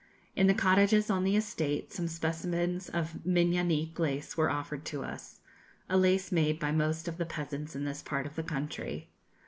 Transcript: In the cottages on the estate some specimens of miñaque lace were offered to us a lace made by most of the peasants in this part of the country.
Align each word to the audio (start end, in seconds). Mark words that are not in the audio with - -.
In 0.35 0.47
the 0.47 0.55
cottages 0.55 1.11
on 1.11 1.23
the 1.23 1.35
estate 1.35 1.93
some 1.93 2.07
specimens 2.07 2.89
of 2.89 3.17
miñaque 3.23 3.99
lace 3.99 4.35
were 4.35 4.49
offered 4.49 4.83
to 4.85 5.03
us 5.03 5.41
a 5.91 5.95
lace 5.95 6.31
made 6.31 6.59
by 6.59 6.71
most 6.71 7.07
of 7.07 7.17
the 7.17 7.25
peasants 7.27 7.75
in 7.75 7.85
this 7.85 8.01
part 8.01 8.25
of 8.25 8.35
the 8.35 8.41
country. 8.41 9.11